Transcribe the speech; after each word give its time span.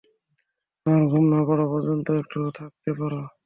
আমার 0.85 1.03
ঘুম 1.11 1.23
না 1.31 1.39
পড়া 1.47 1.65
পর্যন্ত 1.71 2.07
একটু 2.21 2.39
থাকতে 2.59 2.89
পারো। 2.99 3.19